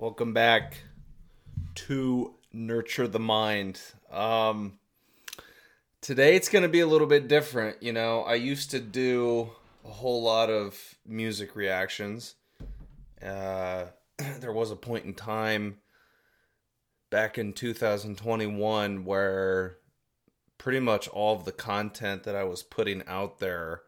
[0.00, 0.74] Welcome back
[1.74, 3.80] to Nurture the Mind.
[4.12, 4.78] Um,
[6.00, 7.82] today it's going to be a little bit different.
[7.82, 9.50] You know, I used to do
[9.84, 12.36] a whole lot of music reactions.
[13.20, 13.86] Uh,
[14.38, 15.78] there was a point in time
[17.10, 19.78] back in 2021 where
[20.58, 23.82] pretty much all of the content that I was putting out there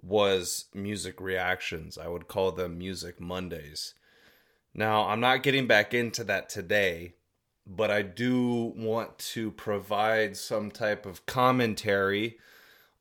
[0.00, 1.98] was music reactions.
[1.98, 3.94] I would call them Music Mondays.
[4.74, 7.14] Now, I'm not getting back into that today,
[7.66, 12.38] but I do want to provide some type of commentary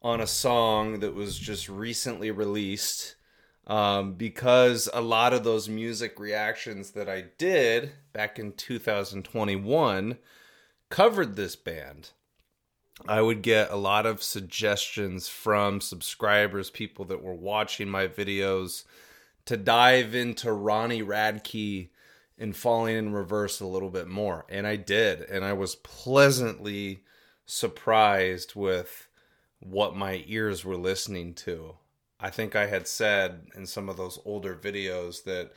[0.02, 3.16] on a song that was just recently released
[3.68, 10.18] um, because a lot of those music reactions that I did back in 2021
[10.90, 12.12] covered this band.
[13.08, 18.84] I would get a lot of suggestions from subscribers, people that were watching my videos
[19.50, 21.90] to dive into Ronnie Radke
[22.38, 24.46] and falling in reverse a little bit more.
[24.48, 25.22] And I did.
[25.22, 27.02] And I was pleasantly
[27.48, 29.08] surprised with
[29.60, 31.78] what my ears were listening to.
[32.20, 35.52] I think I had said in some of those older videos that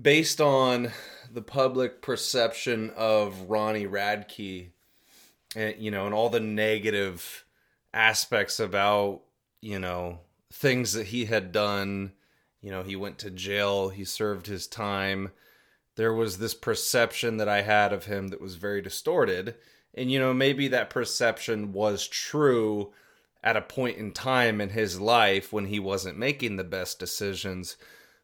[0.00, 0.90] based on
[1.30, 4.70] the public perception of Ronnie Radke
[5.54, 7.44] and you know and all the negative
[7.92, 9.20] aspects about,
[9.60, 10.20] you know,
[10.54, 12.12] things that he had done.
[12.60, 15.32] You know, he went to jail, he served his time.
[15.96, 19.56] There was this perception that I had of him that was very distorted.
[19.92, 22.92] And, you know, maybe that perception was true
[23.42, 27.76] at a point in time in his life when he wasn't making the best decisions.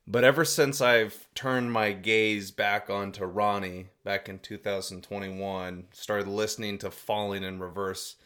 [0.06, 6.78] But ever since I've turned my gaze back onto Ronnie back in 2021, started listening
[6.78, 8.16] to Falling in Reverse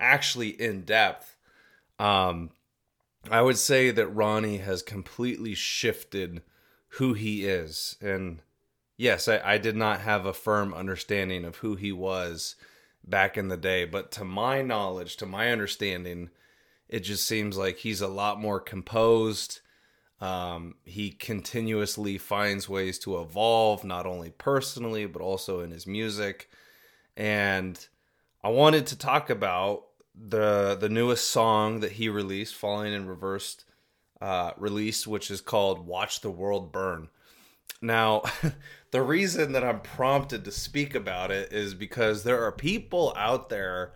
[0.00, 1.36] actually in depth,
[1.98, 2.50] um,
[3.30, 6.42] I would say that Ronnie has completely shifted
[6.96, 7.96] who he is.
[8.00, 8.42] And
[8.96, 12.56] yes, I, I, did not have a firm understanding of who he was
[13.04, 13.84] back in the day.
[13.84, 16.30] But to my knowledge, to my understanding,
[16.88, 19.60] it just seems like he's a lot more composed.
[20.20, 26.50] Um, he continuously finds ways to evolve, not only personally, but also in his music.
[27.16, 27.84] And
[28.44, 33.64] I wanted to talk about the the newest song that he released, Falling in Reversed,
[34.20, 37.08] uh, released, which is called "Watch the World Burn."
[37.80, 38.22] Now,
[38.90, 43.48] the reason that I'm prompted to speak about it is because there are people out
[43.48, 43.92] there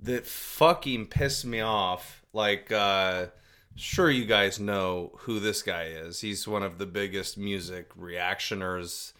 [0.00, 2.22] that fucking piss me off.
[2.32, 3.26] Like, uh,
[3.74, 6.20] sure, you guys know who this guy is.
[6.20, 9.12] He's one of the biggest music reactioners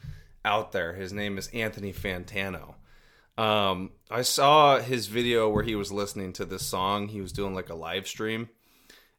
[0.44, 0.94] out there.
[0.94, 2.74] His name is Anthony Fantano.
[3.38, 7.08] Um, I saw his video where he was listening to this song.
[7.08, 8.48] He was doing like a live stream,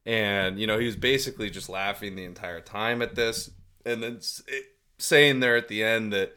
[0.05, 3.51] and you know he was basically just laughing the entire time at this,
[3.85, 4.19] and then
[4.97, 6.35] saying there at the end that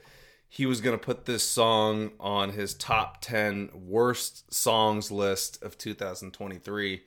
[0.48, 5.78] he was going to put this song on his top 10 worst songs list of
[5.78, 7.02] 2023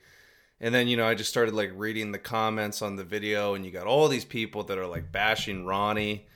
[0.60, 3.64] and then you know i just started like reading the comments on the video and
[3.64, 6.26] you got all these people that are like bashing ronnie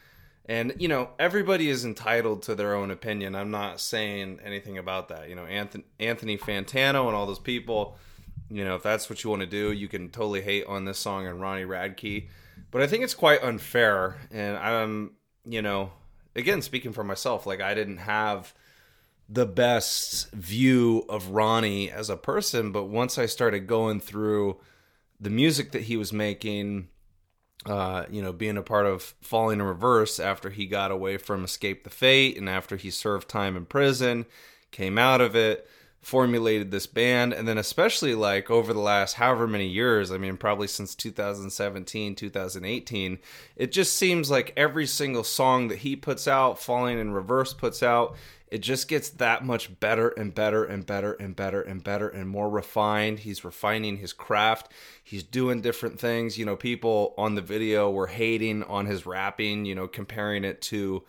[0.49, 3.35] and you know, everybody is entitled to their own opinion.
[3.35, 5.29] I'm not saying anything about that.
[5.29, 7.97] You know, Anthony, Anthony Fantano and all those people.
[8.51, 10.99] You know, if that's what you want to do, you can totally hate on this
[10.99, 12.29] song and Ronnie Radke.
[12.71, 14.17] But I think it's quite unfair.
[14.31, 15.13] And I'm,
[15.45, 15.93] you know,
[16.35, 18.55] again speaking for myself, like I didn't have
[19.29, 24.59] the best view of Ronnie as a person, but once I started going through
[25.21, 26.89] the music that he was making
[27.67, 31.45] uh, you know, being a part of Falling in Reverse after he got away from
[31.45, 34.27] Escape the Fate and after he served time in prison,
[34.71, 35.69] came out of it,
[36.01, 40.37] formulated this band, and then especially like over the last however many years, I mean,
[40.37, 43.19] probably since 2017, 2018,
[43.57, 47.83] it just seems like every single song that he puts out, Falling in Reverse puts
[47.83, 48.17] out,
[48.51, 52.29] it just gets that much better and better and better and better and better and
[52.29, 53.21] more refined.
[53.21, 54.73] He's refining his craft.
[55.03, 56.39] He's doing different things.
[56.39, 60.63] You know, people on the video were hating on his rapping, you know, comparing it
[60.63, 61.05] to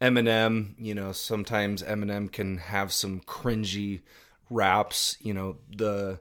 [0.00, 0.74] Eminem.
[0.78, 4.02] You know, sometimes Eminem can have some cringy
[4.50, 6.20] raps, you know, the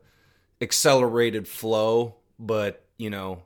[0.62, 3.44] accelerated flow, but, you know,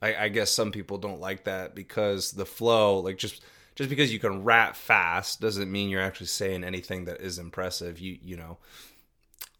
[0.00, 3.42] I, I guess some people don't like that because the flow, like just
[3.74, 7.98] just because you can rap fast doesn't mean you're actually saying anything that is impressive.
[7.98, 8.58] You you know,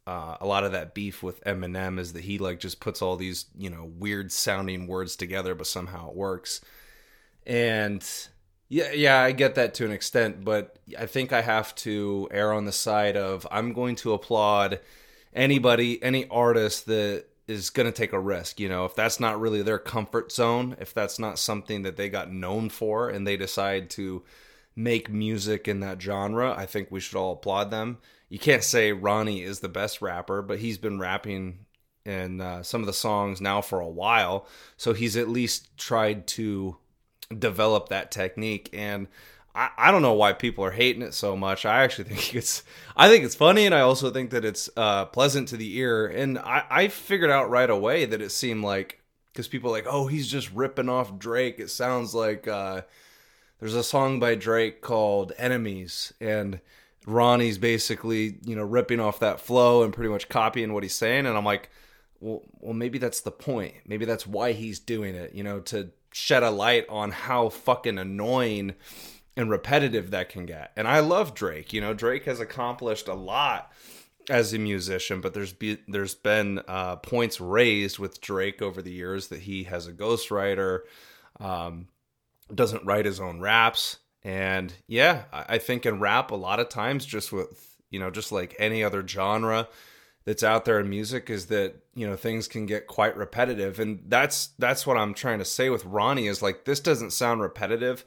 [0.07, 3.17] uh, a lot of that beef with Eminem is that he like just puts all
[3.17, 6.61] these you know weird sounding words together, but somehow it works.
[7.47, 8.07] And
[8.69, 12.53] yeah, yeah, I get that to an extent, but I think I have to err
[12.53, 14.81] on the side of I'm going to applaud
[15.35, 18.61] anybody, any artist that is going to take a risk.
[18.61, 22.09] You know, if that's not really their comfort zone, if that's not something that they
[22.09, 24.23] got known for, and they decide to
[24.77, 27.99] make music in that genre, I think we should all applaud them.
[28.29, 31.67] You can't say Ronnie is the best rapper, but he's been rapping
[32.07, 36.27] in uh, some of the songs now for a while, so he's at least tried
[36.29, 36.77] to
[37.37, 39.07] develop that technique and
[39.55, 41.67] I, I don't know why people are hating it so much.
[41.67, 42.63] I actually think it's
[42.97, 46.07] I think it's funny, and I also think that it's uh, pleasant to the ear.
[46.07, 49.03] And I, I figured out right away that it seemed like
[49.33, 51.59] because people like, oh, he's just ripping off Drake.
[51.59, 52.83] It sounds like uh,
[53.59, 56.61] there's a song by Drake called "Enemies," and
[57.07, 61.27] Ronnie's basically you know ripping off that flow and pretty much copying what he's saying.
[61.27, 61.71] And I'm like,
[62.21, 63.75] well, well, maybe that's the point.
[63.87, 65.35] Maybe that's why he's doing it.
[65.35, 68.75] You know, to shed a light on how fucking annoying
[69.41, 70.71] and repetitive that can get.
[70.77, 71.73] And I love Drake.
[71.73, 73.73] You know, Drake has accomplished a lot
[74.29, 78.93] as a musician, but there's be, there's been uh, points raised with Drake over the
[78.93, 80.81] years that he has a ghostwriter,
[81.41, 81.89] um,
[82.55, 87.07] doesn't write his own raps, and yeah, I think in rap a lot of times
[87.07, 89.69] just with you know just like any other genre
[90.27, 94.03] that's out there in music is that you know things can get quite repetitive and
[94.07, 98.05] that's that's what i'm trying to say with ronnie is like this doesn't sound repetitive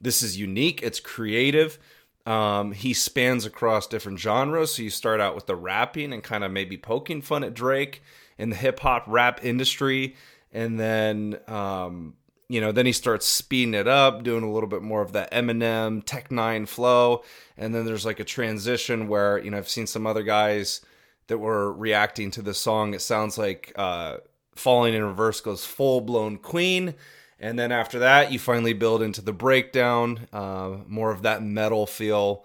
[0.00, 1.78] this is unique, it's creative.
[2.26, 4.74] Um, he spans across different genres.
[4.74, 8.02] So you start out with the rapping and kind of maybe poking fun at Drake
[8.36, 10.16] in the hip hop rap industry.
[10.52, 12.14] And then, um,
[12.48, 15.30] you know, then he starts speeding it up, doing a little bit more of that
[15.30, 17.22] Eminem Tech N9ne flow.
[17.56, 20.80] And then there's like a transition where, you know, I've seen some other guys
[21.28, 22.94] that were reacting to the song.
[22.94, 24.18] It sounds like uh,
[24.56, 26.94] Falling in Reverse goes full blown Queen
[27.38, 31.86] and then after that, you finally build into the breakdown, uh, more of that metal
[31.86, 32.44] feel.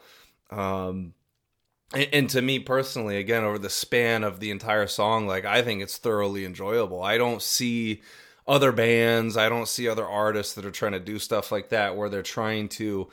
[0.49, 1.13] Um,
[1.93, 5.61] and, and, to me personally, again, over the span of the entire song, like I
[5.61, 7.01] think it's thoroughly enjoyable.
[7.01, 8.01] I don't see
[8.47, 11.95] other bands, I don't see other artists that are trying to do stuff like that
[11.95, 13.09] where they're trying to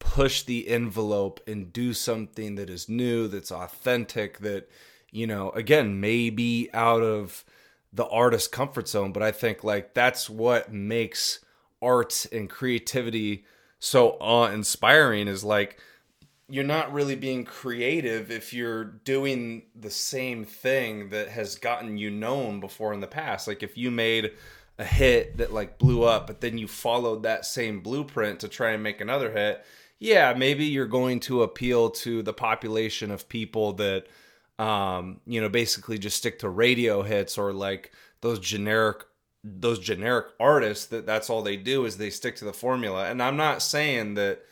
[0.00, 4.68] push the envelope and do something that is new, that's authentic, that,
[5.12, 7.44] you know, again, maybe out of
[7.92, 11.40] the artist comfort zone but i think like that's what makes
[11.82, 13.44] art and creativity
[13.78, 15.80] so awe-inspiring is like
[16.48, 22.10] you're not really being creative if you're doing the same thing that has gotten you
[22.10, 23.46] known before in the past.
[23.46, 24.32] Like if you made
[24.80, 28.70] a hit that like blew up but then you followed that same blueprint to try
[28.70, 29.62] and make another hit
[29.98, 34.06] yeah maybe you're going to appeal to the population of people that
[34.60, 39.04] um, you know, basically just stick to radio hits or like those generic
[39.42, 43.08] those generic artists that that's all they do is they stick to the formula.
[43.08, 44.42] And I'm not saying that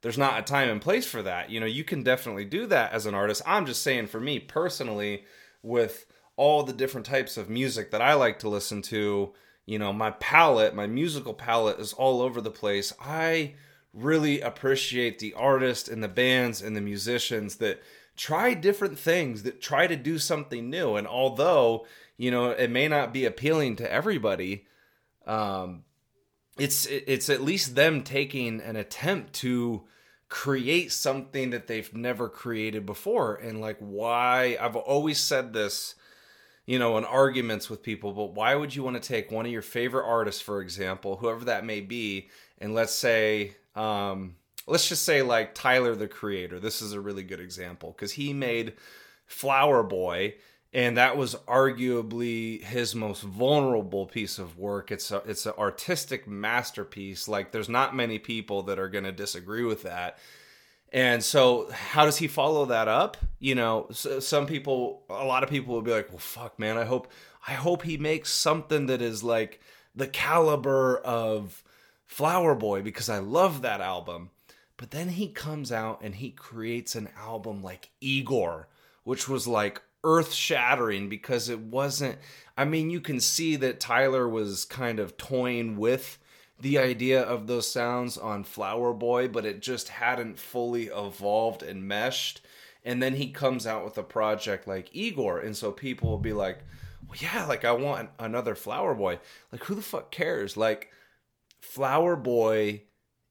[0.00, 1.50] there's not a time and place for that.
[1.50, 3.42] You know, you can definitely do that as an artist.
[3.44, 5.24] I'm just saying for me personally
[5.62, 6.06] with
[6.36, 9.34] all the different types of music that I like to listen to,
[9.66, 12.94] you know, my palette, my musical palette is all over the place.
[12.98, 13.52] I
[13.92, 17.82] really appreciate the artists and the bands and the musicians that
[18.18, 20.96] try different things that try to do something new.
[20.96, 21.86] And although
[22.18, 24.66] you know it may not be appealing to everybody
[25.26, 25.84] um
[26.58, 29.84] it's it's at least them taking an attempt to
[30.28, 33.36] create something that they've never created before.
[33.36, 35.94] And like why I've always said this
[36.66, 39.52] you know in arguments with people but why would you want to take one of
[39.52, 42.28] your favorite artists for example whoever that may be
[42.58, 44.34] and let's say um
[44.68, 46.60] let's just say like Tyler the creator.
[46.60, 48.74] This is a really good example because he made
[49.26, 50.34] Flower Boy
[50.72, 54.90] and that was arguably his most vulnerable piece of work.
[54.90, 57.26] It's a, it's an artistic masterpiece.
[57.26, 60.18] Like there's not many people that are going to disagree with that.
[60.90, 63.18] And so, how does he follow that up?
[63.38, 66.78] You know, some people, a lot of people will be like, "Well, fuck, man.
[66.78, 67.12] I hope,
[67.46, 69.60] I hope he makes something that is like
[69.94, 71.62] the caliber of
[72.06, 74.30] Flower Boy because I love that album."
[74.78, 78.68] But then he comes out and he creates an album like Igor,
[79.02, 82.16] which was like earth shattering because it wasn't.
[82.56, 86.18] I mean, you can see that Tyler was kind of toying with
[86.60, 91.86] the idea of those sounds on Flower Boy, but it just hadn't fully evolved and
[91.86, 92.40] meshed.
[92.84, 96.32] And then he comes out with a project like Igor, and so people will be
[96.32, 96.60] like,
[97.08, 99.18] well, yeah, like I want another Flower Boy.
[99.50, 100.56] Like, who the fuck cares?
[100.56, 100.90] Like,
[101.60, 102.82] Flower Boy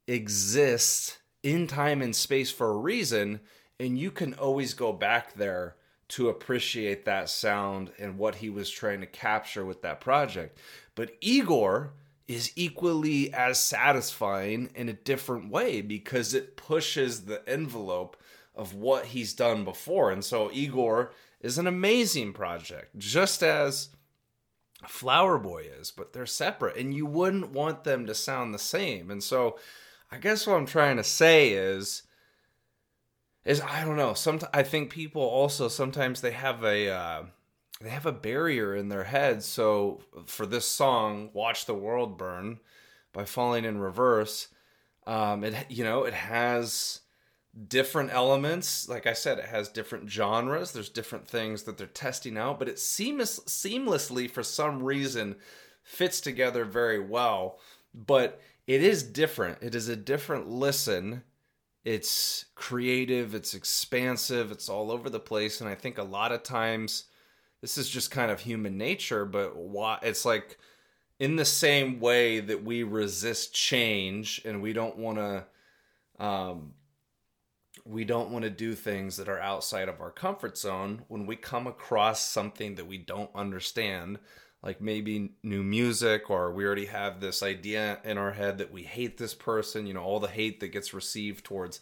[0.07, 3.39] exists in time and space for a reason,
[3.79, 5.75] and you can always go back there
[6.09, 10.57] to appreciate that sound and what he was trying to capture with that project.
[10.95, 11.93] But Igor
[12.27, 18.17] is equally as satisfying in a different way because it pushes the envelope
[18.55, 20.11] of what he's done before.
[20.11, 23.89] And so Igor is an amazing project, just as
[24.87, 29.09] Flower Boy is, but they're separate and you wouldn't want them to sound the same.
[29.11, 29.57] And so
[30.11, 32.03] I guess what I'm trying to say is
[33.45, 37.23] is I don't know, some I think people also sometimes they have a uh,
[37.81, 39.43] they have a barrier in their head.
[39.43, 42.59] So for this song, "Watch the World Burn"
[43.13, 44.49] by Falling in Reverse,
[45.05, 47.01] um, it you know it has
[47.67, 48.87] different elements.
[48.89, 50.71] Like I said, it has different genres.
[50.71, 55.37] There's different things that they're testing out, but it seems seamlessly for some reason
[55.83, 57.59] fits together very well.
[57.93, 59.59] But it is different.
[59.61, 61.23] It is a different listen.
[61.85, 65.61] It's creative, it's expansive, it's all over the place.
[65.61, 67.05] And I think a lot of times
[67.61, 70.57] this is just kind of human nature, but why it's like
[71.17, 75.45] in the same way that we resist change and we don't want to
[76.23, 76.73] um,
[77.85, 81.35] we don't want to do things that are outside of our comfort zone when we
[81.35, 84.19] come across something that we don't understand
[84.63, 88.83] like maybe new music or we already have this idea in our head that we
[88.83, 91.79] hate this person you know all the hate that gets received towards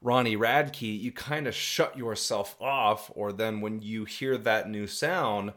[0.00, 4.86] Ronnie Radke you kind of shut yourself off or then when you hear that new
[4.86, 5.52] sound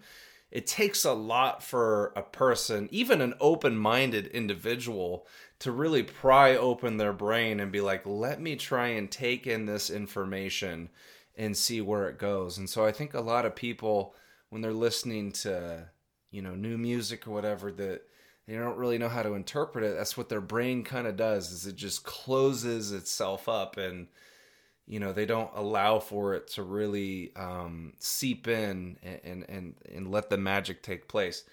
[0.52, 5.28] it takes a lot for a person even an open-minded individual
[5.60, 9.66] to really pry open their brain and be like, let me try and take in
[9.66, 10.90] this information
[11.38, 12.58] and see where it goes.
[12.58, 14.14] And so I think a lot of people,
[14.50, 15.90] when they're listening to,
[16.36, 18.02] you know, new music or whatever, that
[18.48, 19.96] they don't really know how to interpret it.
[19.96, 24.08] That's what their brain kind of does is it just closes itself up and
[24.88, 29.76] you know they don't allow for it to really um, seep in and, and and
[29.94, 31.44] and let the magic take place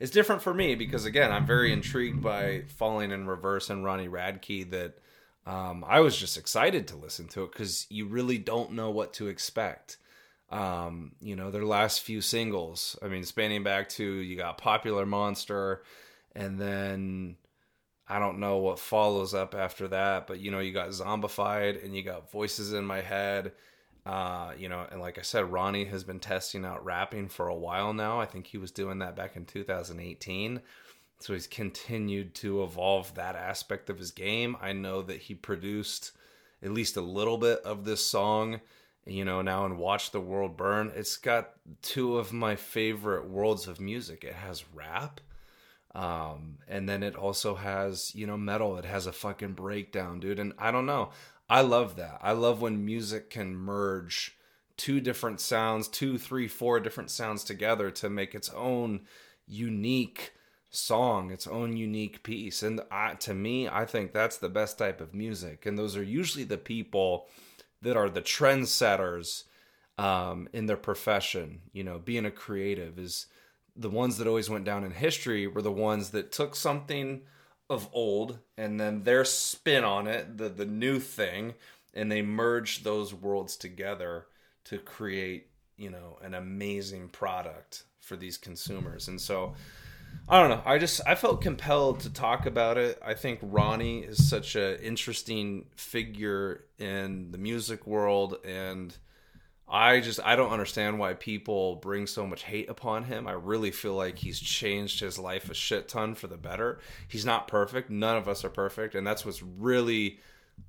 [0.00, 4.08] it's different for me because again, I'm very intrigued by Falling in Reverse and Ronnie
[4.08, 4.98] Radke that
[5.46, 9.12] um, I was just excited to listen to it because you really don't know what
[9.14, 9.96] to expect.
[10.50, 15.04] Um, you know, their last few singles, I mean, spanning back to you got Popular
[15.04, 15.82] Monster,
[16.34, 17.36] and then
[18.08, 21.94] I don't know what follows up after that, but you know, you got Zombified and
[21.94, 23.52] you got Voices in My Head
[24.08, 27.54] uh, you know, and like I said, Ronnie has been testing out rapping for a
[27.54, 28.18] while now.
[28.18, 30.62] I think he was doing that back in 2018.
[31.20, 34.56] So he's continued to evolve that aspect of his game.
[34.62, 36.12] I know that he produced
[36.62, 38.62] at least a little bit of this song,
[39.08, 40.92] you know, now and Watch the World Burn.
[40.94, 41.50] It's got
[41.82, 44.24] two of my favorite worlds of music.
[44.24, 45.20] It has rap,
[45.94, 48.76] um, and then it also has, you know, metal.
[48.76, 50.38] It has a fucking breakdown, dude.
[50.38, 51.10] And I don't know.
[51.48, 52.18] I love that.
[52.22, 54.36] I love when music can merge
[54.76, 59.00] two different sounds, two, three, four different sounds together to make its own
[59.46, 60.34] unique
[60.70, 62.62] song, its own unique piece.
[62.62, 65.66] And I, to me, I think that's the best type of music.
[65.66, 67.28] And those are usually the people
[67.82, 69.44] that are the trendsetters
[69.96, 71.60] um, in their profession.
[71.72, 73.26] You know, being a creative is
[73.76, 77.22] the ones that always went down in history were the ones that took something
[77.70, 81.54] of old and then their spin on it, the the new thing,
[81.94, 84.26] and they merged those worlds together
[84.64, 89.08] to create, you know, an amazing product for these consumers.
[89.08, 89.54] And so
[90.30, 90.62] I don't know.
[90.66, 93.00] I just I felt compelled to talk about it.
[93.04, 98.94] I think Ronnie is such an interesting figure in the music world and
[99.70, 103.26] I just I don't understand why people bring so much hate upon him.
[103.26, 106.80] I really feel like he's changed his life a shit ton for the better.
[107.06, 107.90] He's not perfect.
[107.90, 110.20] None of us are perfect, and that's what's really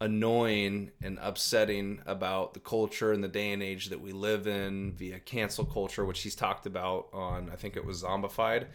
[0.01, 4.93] annoying and upsetting about the culture and the day and age that we live in
[4.93, 8.67] via cancel culture, which he's talked about on I think it was Zombified.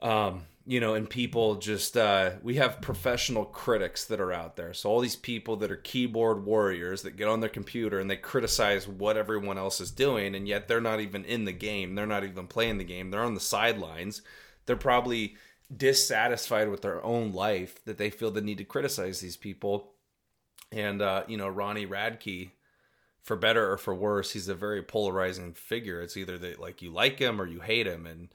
[0.00, 4.74] Um, you know, and people just uh, we have professional critics that are out there.
[4.74, 8.16] So all these people that are keyboard warriors that get on their computer and they
[8.16, 11.94] criticize what everyone else is doing, and yet they're not even in the game.
[11.94, 13.10] They're not even playing the game.
[13.10, 14.22] They're on the sidelines.
[14.66, 15.36] They're probably
[15.74, 19.92] dissatisfied with their own life that they feel the need to criticize these people.
[20.72, 22.50] And uh, you know, Ronnie Radke,
[23.22, 26.00] for better or for worse, he's a very polarizing figure.
[26.00, 28.28] It's either that like you like him or you hate him, and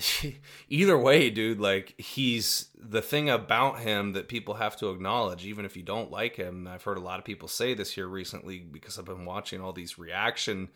[0.68, 5.64] either way, dude, like he's the thing about him that people have to acknowledge, even
[5.64, 6.66] if you don't like him.
[6.66, 9.72] I've heard a lot of people say this here recently because I've been watching all
[9.72, 10.70] these reaction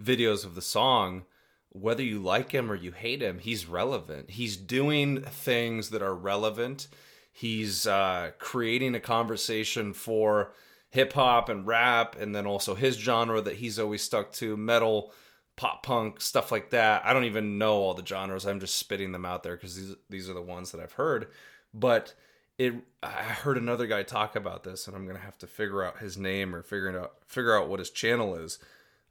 [0.00, 1.24] videos of the song.
[1.70, 4.30] Whether you like him or you hate him, he's relevant.
[4.30, 6.86] He's doing things that are relevant.
[7.32, 10.52] He's uh, creating a conversation for
[10.90, 15.12] hip hop and rap, and then also his genre that he's always stuck to metal
[15.56, 17.02] pop punk stuff like that.
[17.04, 18.46] I don't even know all the genres.
[18.46, 21.28] I'm just spitting them out there because these these are the ones that I've heard.
[21.74, 22.14] But
[22.58, 25.98] it I heard another guy talk about this, and I'm gonna have to figure out
[25.98, 28.58] his name or figuring out figure out what his channel is.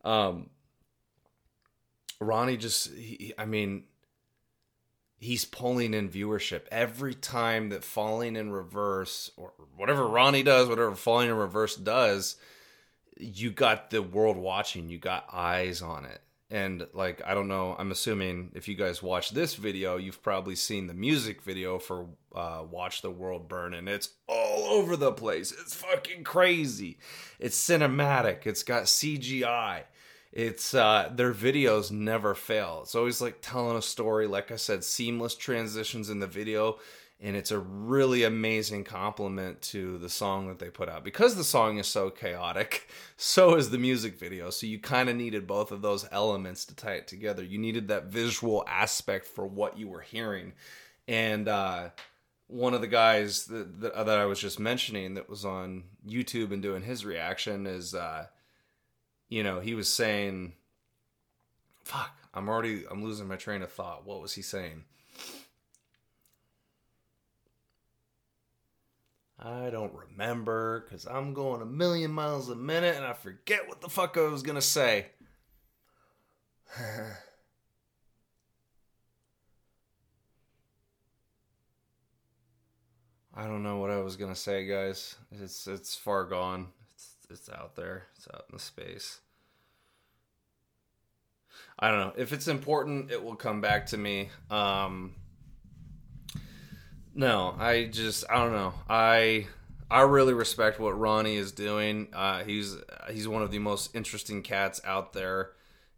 [0.03, 0.50] Um,
[2.19, 3.83] Ronnie just he, I mean
[5.21, 10.95] he's pulling in viewership every time that falling in reverse or whatever Ronnie does, whatever
[10.95, 12.38] falling in reverse does,
[13.17, 16.21] you got the world watching, you got eyes on it.
[16.51, 20.55] And like I don't know, I'm assuming if you guys watch this video, you've probably
[20.55, 25.13] seen the music video for uh, "Watch the World Burn," and it's all over the
[25.13, 25.53] place.
[25.53, 27.00] It's fucking crazy.
[27.39, 28.46] It's cinematic.
[28.46, 29.84] It's got CGI
[30.34, 34.81] it's uh their videos never fail it's always like telling a story like i said
[34.81, 36.79] seamless transitions in the video
[37.22, 41.44] and it's a really amazing compliment to the song that they put out because the
[41.44, 45.72] song is so chaotic so is the music video so you kind of needed both
[45.72, 49.88] of those elements to tie it together you needed that visual aspect for what you
[49.88, 50.54] were hearing
[51.08, 51.90] and uh
[52.48, 56.51] one of the guys that, that, that I was just mentioning that was on YouTube
[56.51, 58.25] and doing his reaction is uh
[59.32, 60.51] you know, he was saying,
[61.86, 64.06] fuck, I'm already, I'm losing my train of thought.
[64.06, 64.84] What was he saying?
[69.41, 73.81] I don't remember because I'm going a million miles a minute and I forget what
[73.81, 75.07] the fuck I was going to say.
[83.33, 85.15] I don't know what I was gonna say, guys.
[85.31, 88.07] It's it's far gone it's it's out there.
[88.17, 89.19] It's out in the space.
[91.79, 92.13] I don't know.
[92.17, 94.29] If it's important, it will come back to me.
[94.50, 95.15] Um
[97.13, 98.74] No, I just I don't know.
[98.89, 99.48] I
[99.89, 102.08] I really respect what Ronnie is doing.
[102.13, 102.77] Uh, he's
[103.12, 105.51] he's one of the most interesting cats out there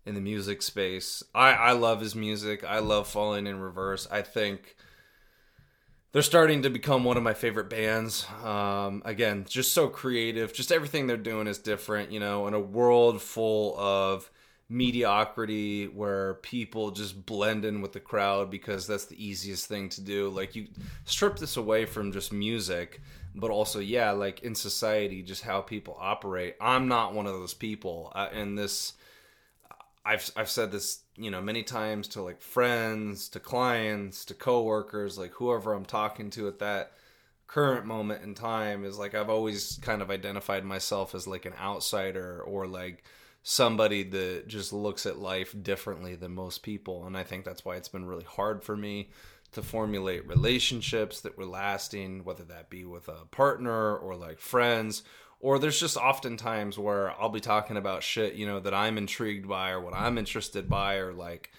[0.06, 1.24] in the music space.
[1.36, 2.64] I I love his music.
[2.64, 4.08] I love Falling in Reverse.
[4.12, 4.76] I think
[6.12, 8.26] they're starting to become one of my favorite bands.
[8.44, 10.54] Um, again, just so creative.
[10.54, 14.30] Just everything they're doing is different, you know, in a world full of
[14.70, 20.02] mediocrity where people just blend in with the crowd because that's the easiest thing to
[20.02, 20.30] do.
[20.30, 20.68] Like, you
[21.06, 23.02] strip this away from just music,
[23.36, 26.56] but also, yeah, like in society, just how people operate.
[26.60, 28.12] I'm not one of those people.
[28.16, 28.94] Uh, and this
[30.06, 35.18] I've I've said this, you know, many times to like friends, to clients, to coworkers,
[35.18, 36.92] like whoever I'm talking to at that
[37.48, 41.54] current moment in time is like I've always kind of identified myself as like an
[41.60, 43.04] outsider or like
[43.44, 47.76] somebody that just looks at life differently than most people and I think that's why
[47.76, 49.10] it's been really hard for me
[49.52, 55.04] to formulate relationships that were lasting whether that be with a partner or like friends
[55.44, 58.98] or there's just often times where I'll be talking about shit, you know, that I'm
[58.98, 61.52] intrigued by or what I'm interested by or like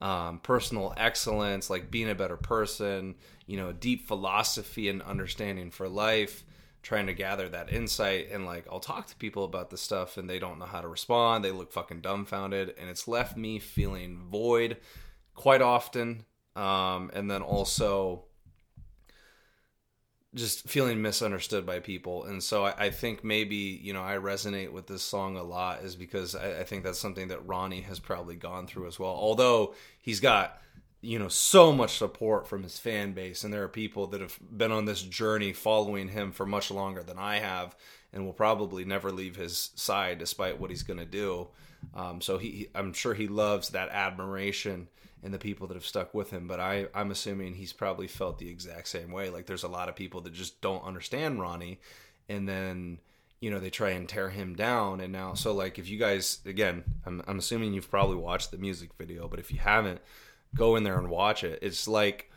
[0.00, 5.90] um, personal excellence, like being a better person, you know, deep philosophy and understanding for
[5.90, 6.42] life,
[6.82, 8.28] trying to gather that insight.
[8.30, 10.88] And like, I'll talk to people about this stuff and they don't know how to
[10.88, 11.44] respond.
[11.44, 12.74] They look fucking dumbfounded.
[12.78, 14.78] And it's left me feeling void
[15.34, 16.24] quite often.
[16.56, 18.24] Um, and then also,
[20.34, 24.70] just feeling misunderstood by people and so I, I, think maybe you know i resonate
[24.70, 27.98] with this song a lot is because I, I, think that's something that ronnie has
[27.98, 30.60] probably gone through as well although he's got
[31.00, 34.38] you know so much support from his fan base and there are people that have
[34.56, 37.76] been on this journey following him for much longer than i have
[38.12, 41.46] and will probably never leave his side despite what he's going to do
[41.94, 44.88] um, so he i'm sure he loves that admiration
[45.22, 46.46] and the people that have stuck with him.
[46.46, 49.30] But I, I'm assuming he's probably felt the exact same way.
[49.30, 51.80] Like there's a lot of people that just don't understand Ronnie,
[52.28, 52.98] and then
[53.40, 55.00] you know they try and tear him down.
[55.00, 58.58] And now, so like if you guys, again, I'm, I'm assuming you've probably watched the
[58.58, 60.00] music video, but if you haven't,
[60.54, 61.58] go in there and watch it.
[61.62, 62.30] It's like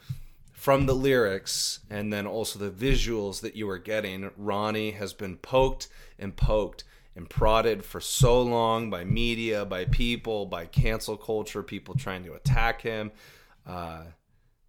[0.51, 5.37] from the lyrics and then also the visuals that you are getting, Ronnie has been
[5.37, 5.87] poked
[6.19, 6.83] and poked
[7.15, 12.33] and prodded for so long by media, by people, by cancel culture, people trying to
[12.33, 13.11] attack him,
[13.65, 14.03] uh,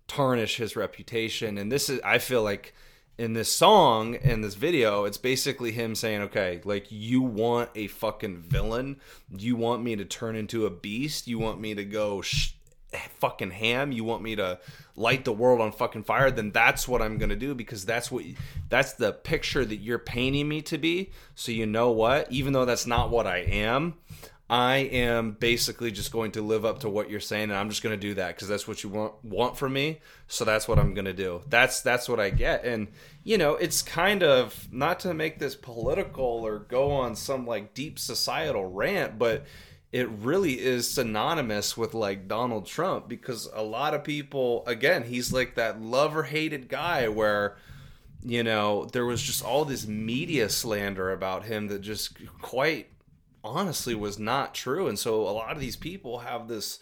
[0.08, 1.58] tarnish his reputation.
[1.58, 2.74] And this is, I feel like,
[3.18, 7.86] in this song and this video it's basically him saying okay like you want a
[7.86, 8.98] fucking villain
[9.30, 12.54] you want me to turn into a beast you want me to go sh-
[13.18, 14.58] fucking ham you want me to
[14.96, 18.24] light the world on fucking fire then that's what i'm gonna do because that's what
[18.68, 21.10] that's the picture that you're painting me to be.
[21.34, 22.30] So you know what?
[22.32, 23.94] Even though that's not what i am
[24.50, 27.82] i am basically just going to live up to what you're saying and i'm just
[27.82, 30.00] gonna do that because that's what you want want from me.
[30.26, 31.42] So that's what i'm gonna do.
[31.48, 32.64] That's that's what i get.
[32.64, 32.88] And
[33.24, 37.74] you know it's kind of not to make this political or go on some like
[37.74, 39.44] deep societal rant but
[39.92, 45.32] it really is synonymous with like Donald Trump because a lot of people again he's
[45.32, 47.56] like that lover hated guy where
[48.22, 52.88] you know there was just all this media slander about him that just quite
[53.44, 56.78] honestly was not true and so a lot of these people have this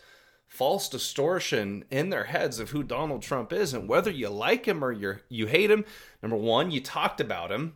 [0.50, 4.84] false distortion in their heads of who Donald Trump is and whether you like him
[4.84, 5.84] or you you hate him.
[6.22, 7.74] Number 1, you talked about him.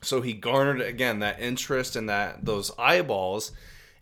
[0.00, 3.52] So he garnered again that interest and that those eyeballs.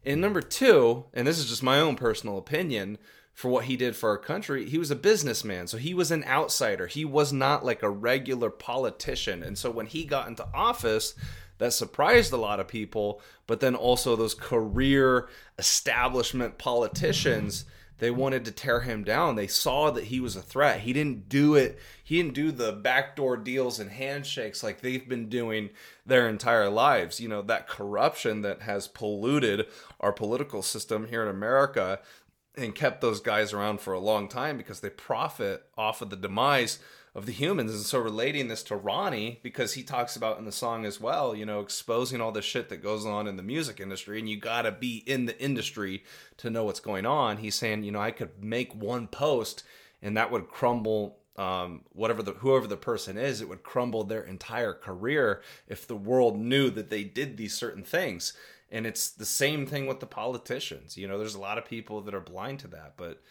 [0.09, 2.97] And number 2, and this is just my own personal opinion,
[3.35, 5.67] for what he did for our country, he was a businessman.
[5.67, 6.87] So he was an outsider.
[6.87, 9.43] He was not like a regular politician.
[9.43, 11.15] And so when he got into office,
[11.59, 17.67] that surprised a lot of people, but then also those career establishment politicians
[17.99, 19.35] they wanted to tear him down.
[19.35, 20.81] They saw that he was a threat.
[20.81, 21.79] He didn't do it.
[22.03, 25.71] He didn't do the backdoor deals and handshakes like they've been doing
[26.07, 27.21] their entire lives.
[27.21, 29.67] You know, that corruption that has polluted
[30.01, 32.01] our political system here in America
[32.57, 36.17] and kept those guys around for a long time because they profit off of the
[36.17, 36.79] demise
[37.15, 37.73] of the humans.
[37.73, 41.35] And so relating this to Ronnie, because he talks about in the song as well,
[41.35, 44.39] you know, exposing all the shit that goes on in the music industry, and you
[44.39, 46.05] gotta be in the industry
[46.39, 47.39] to know what's going on.
[47.39, 49.63] He's saying, you know, I could make one post
[50.03, 54.23] and that would crumble um, whatever the whoever the person is, it would crumble their
[54.23, 58.33] entire career if the world knew that they did these certain things.
[58.71, 60.97] And it's the same thing with the politicians.
[60.97, 63.23] You know, there's a lot of people that are blind to that, but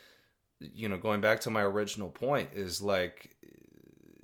[0.60, 3.36] you know, going back to my original point is like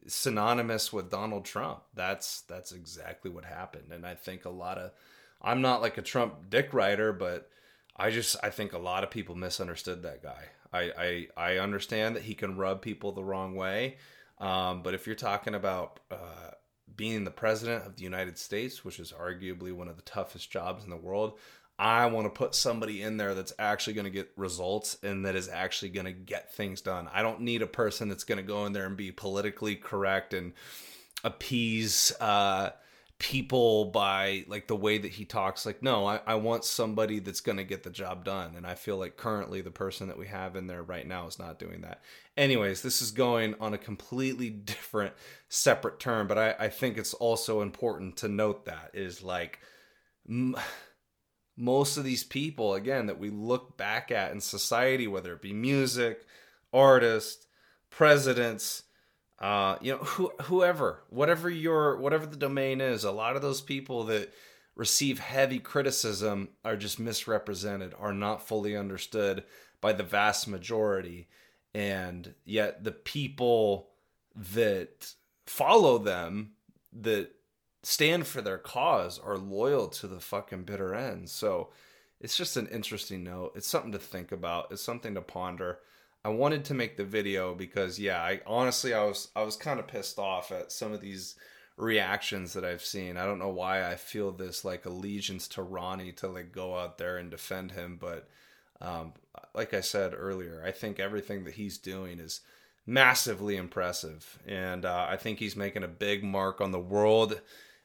[0.08, 1.84] synonymous with Donald Trump.
[1.94, 3.92] That's that's exactly what happened.
[3.92, 4.92] And I think a lot of
[5.42, 7.50] I'm not like a Trump dick writer, but
[7.96, 10.50] I just I think a lot of people misunderstood that guy.
[10.72, 13.98] I I, I understand that he can rub people the wrong way,
[14.40, 16.52] um, but if you're talking about uh,
[16.96, 20.84] being the president of the United States, which is arguably one of the toughest jobs
[20.84, 21.40] in the world,
[21.78, 25.36] I want to put somebody in there that's actually going to get results and that
[25.36, 27.10] is actually going to get things done.
[27.12, 30.34] I don't need a person that's going to go in there and be politically correct
[30.36, 30.54] and
[31.24, 32.70] appease uh,
[33.18, 35.66] people by like the way that he talks.
[35.66, 38.54] Like, no, I, I want somebody that's going to get the job done.
[38.56, 41.40] And I feel like currently the person that we have in there right now is
[41.40, 42.04] not doing that.
[42.38, 45.14] Anyways, this is going on a completely different,
[45.50, 49.60] separate term, but I, I think it's also important to note that is like.
[50.30, 50.56] M-
[51.56, 55.54] most of these people again that we look back at in society whether it be
[55.54, 56.26] music
[56.72, 57.46] artists
[57.90, 58.84] presidents
[59.40, 63.62] uh, you know who, whoever whatever your whatever the domain is a lot of those
[63.62, 64.34] people that
[64.76, 69.44] receive heavy criticism are just misrepresented are not fully understood
[69.82, 71.28] by the vast majority.
[71.76, 73.90] And yet the people
[74.36, 75.14] that
[75.46, 76.54] follow them
[77.02, 77.32] that
[77.84, 81.30] stand for their cause are loyal to the fucking bitter end.
[81.30, 81.70] So
[82.20, 83.52] it's just an interesting note.
[83.56, 84.68] It's something to think about.
[84.72, 85.80] It's something to ponder.
[86.26, 89.80] I wanted to make the video because yeah, I honestly I was I was kind
[89.80, 91.36] of pissed off at some of these
[91.76, 93.18] reactions that I've seen.
[93.18, 96.98] I don't know why I feel this like allegiance to Ronnie to like go out
[96.98, 98.30] there and defend him, but
[98.80, 99.14] um,
[99.54, 102.40] like I said earlier, I think everything that he's doing is
[102.86, 107.42] massively impressive, and uh, I think he's making a big mark on the world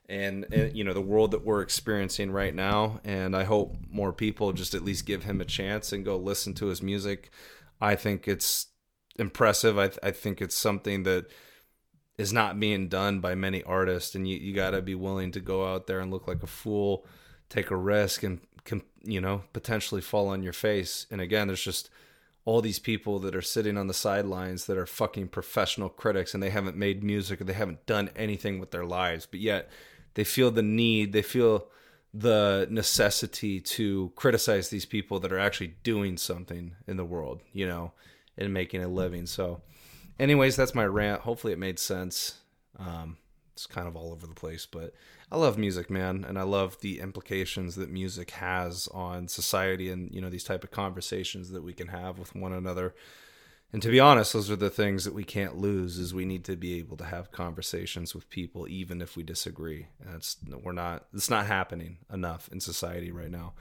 [0.08, 4.12] and, and, you know the world that we're experiencing right now and i hope more
[4.12, 7.30] people just at least give him a chance and go listen to his music.
[7.80, 8.66] I think it's
[9.18, 9.78] impressive.
[9.78, 11.26] I, I think it's something that
[12.16, 15.40] is not being done by many artists and you, you got to be willing to
[15.40, 17.06] go out there and look like a fool
[17.48, 21.06] take a risk and can you know potentially fall on your face.
[21.10, 21.90] And again there's just
[22.44, 26.42] all these people that are sitting on the sidelines that are fucking professional critics and
[26.42, 29.26] they haven't made music or they haven't done anything with their lives.
[29.26, 29.70] But yet
[30.18, 31.68] they feel the need, they feel
[32.12, 37.68] the necessity to criticize these people that are actually doing something in the world, you
[37.68, 37.92] know,
[38.36, 39.26] and making a living.
[39.26, 39.60] So,
[40.18, 41.20] anyways, that's my rant.
[41.20, 42.38] Hopefully, it made sense.
[42.80, 43.18] Um,
[43.52, 44.92] it's kind of all over the place, but
[45.30, 50.12] I love music, man, and I love the implications that music has on society and
[50.12, 52.92] you know these type of conversations that we can have with one another
[53.72, 56.44] and to be honest those are the things that we can't lose is we need
[56.44, 59.88] to be able to have conversations with people even if we disagree.
[60.04, 63.52] That's we're not it's not happening enough in society right now.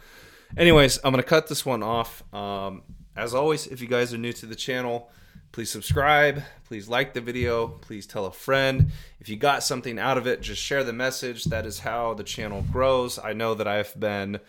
[0.55, 2.23] Anyways i'm gonna cut this one off.
[2.33, 2.83] Um,
[3.15, 5.09] as always if you guys are new to the channel
[5.51, 8.91] please subscribe please like the video please tell a friend.
[9.19, 11.45] If you got something out of it just share the message.
[11.45, 13.19] That is how the channel grows.
[13.19, 14.39] I know that i've been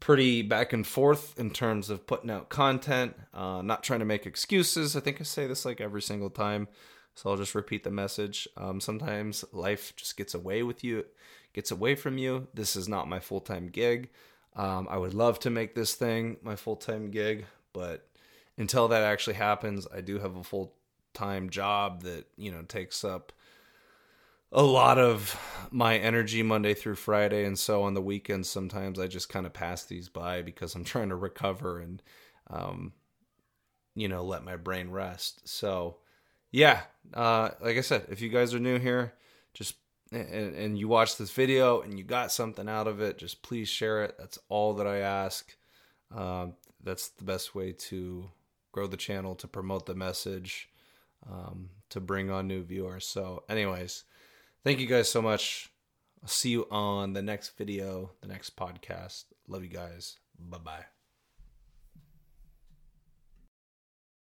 [0.00, 3.16] pretty back and forth in terms of putting out content.
[3.32, 4.96] Uh, not trying to make excuses.
[4.96, 6.68] I think I say this like every single time,
[7.14, 8.46] so I'll just repeat the message.
[8.56, 11.04] Um, sometimes life just gets away with you,
[11.52, 12.48] gets away from you.
[12.54, 14.10] This is not my full time gig.
[14.54, 18.08] Um, I would love to make this thing my full time gig, but
[18.56, 20.72] until that actually happens, I do have a full
[21.12, 23.32] time job that you know takes up
[24.52, 25.38] a lot of
[25.70, 29.52] my energy Monday through Friday, and so on the weekends sometimes I just kind of
[29.52, 32.02] pass these by because I'm trying to recover and
[32.48, 32.92] um,
[33.96, 35.48] you know, let my brain rest.
[35.48, 35.96] So,
[36.52, 36.82] yeah,
[37.14, 39.14] uh, like I said, if you guys are new here,
[39.54, 39.74] just
[40.12, 43.68] and, and you watch this video and you got something out of it, just please
[43.68, 44.14] share it.
[44.18, 45.56] That's all that I ask.
[46.14, 48.30] Um, that's the best way to
[48.70, 50.68] grow the channel, to promote the message,
[51.28, 53.06] um, to bring on new viewers.
[53.06, 54.04] So, anyways,
[54.66, 55.70] thank you guys so much.
[56.20, 59.26] I'll see you on the next video, the next podcast.
[59.46, 60.18] Love you guys.
[60.36, 60.95] Bye bye.